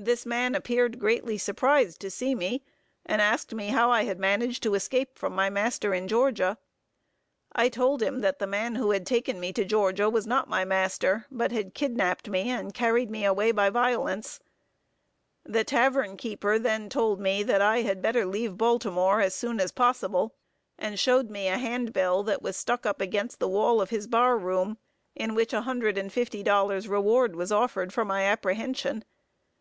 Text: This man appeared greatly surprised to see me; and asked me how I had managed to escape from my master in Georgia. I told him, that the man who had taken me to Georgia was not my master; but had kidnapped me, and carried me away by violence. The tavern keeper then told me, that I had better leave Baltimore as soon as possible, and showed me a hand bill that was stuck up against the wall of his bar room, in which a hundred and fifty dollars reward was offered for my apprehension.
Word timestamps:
This 0.00 0.24
man 0.24 0.54
appeared 0.54 1.00
greatly 1.00 1.36
surprised 1.38 2.00
to 2.02 2.10
see 2.12 2.32
me; 2.32 2.62
and 3.04 3.20
asked 3.20 3.52
me 3.52 3.70
how 3.70 3.90
I 3.90 4.04
had 4.04 4.20
managed 4.20 4.62
to 4.62 4.76
escape 4.76 5.18
from 5.18 5.34
my 5.34 5.50
master 5.50 5.92
in 5.92 6.06
Georgia. 6.06 6.56
I 7.50 7.68
told 7.68 8.00
him, 8.00 8.20
that 8.20 8.38
the 8.38 8.46
man 8.46 8.76
who 8.76 8.92
had 8.92 9.04
taken 9.04 9.40
me 9.40 9.52
to 9.54 9.64
Georgia 9.64 10.08
was 10.08 10.24
not 10.24 10.48
my 10.48 10.64
master; 10.64 11.26
but 11.32 11.50
had 11.50 11.74
kidnapped 11.74 12.28
me, 12.28 12.48
and 12.48 12.72
carried 12.72 13.10
me 13.10 13.24
away 13.24 13.50
by 13.50 13.70
violence. 13.70 14.38
The 15.42 15.64
tavern 15.64 16.16
keeper 16.16 16.60
then 16.60 16.88
told 16.88 17.18
me, 17.18 17.42
that 17.42 17.60
I 17.60 17.80
had 17.82 18.00
better 18.00 18.24
leave 18.24 18.56
Baltimore 18.56 19.20
as 19.20 19.34
soon 19.34 19.58
as 19.58 19.72
possible, 19.72 20.36
and 20.78 20.96
showed 20.96 21.28
me 21.28 21.48
a 21.48 21.58
hand 21.58 21.92
bill 21.92 22.22
that 22.22 22.40
was 22.40 22.56
stuck 22.56 22.86
up 22.86 23.00
against 23.00 23.40
the 23.40 23.48
wall 23.48 23.80
of 23.80 23.90
his 23.90 24.06
bar 24.06 24.38
room, 24.38 24.78
in 25.16 25.34
which 25.34 25.52
a 25.52 25.62
hundred 25.62 25.98
and 25.98 26.12
fifty 26.12 26.44
dollars 26.44 26.86
reward 26.86 27.34
was 27.34 27.50
offered 27.50 27.92
for 27.92 28.04
my 28.04 28.22
apprehension. 28.22 29.02